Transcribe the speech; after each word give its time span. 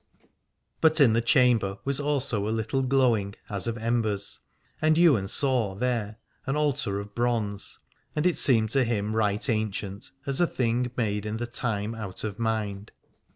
But 0.81 0.99
in 0.99 1.13
the 1.13 1.21
chamber 1.21 1.77
was 1.85 1.99
also 1.99 2.47
a 2.47 2.49
little 2.49 2.81
glow 2.81 3.15
ing 3.15 3.35
as 3.51 3.67
of 3.67 3.77
embers, 3.77 4.39
and 4.81 4.97
Ywain 4.97 5.27
saw 5.27 5.75
there 5.75 6.17
an 6.47 6.55
altar 6.55 6.99
of 6.99 7.13
bronze: 7.13 7.77
and 8.15 8.25
it 8.25 8.35
seemed 8.35 8.71
to 8.71 8.83
him 8.83 9.15
right 9.15 9.47
ancient, 9.47 10.09
as 10.25 10.41
a 10.41 10.47
thing 10.47 10.89
made 10.97 11.27
in 11.27 11.37
the 11.37 11.45
time 11.45 11.93
out 11.93 12.23
of 12.23 12.39
mind. 12.39 12.91